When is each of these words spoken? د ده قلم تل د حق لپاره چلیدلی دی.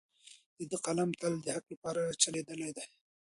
د 0.57 0.59
ده 0.71 0.77
قلم 0.85 1.09
تل 1.19 1.33
د 1.41 1.47
حق 1.55 1.65
لپاره 1.73 2.01
چلیدلی 2.21 2.71
دی. 2.77 2.85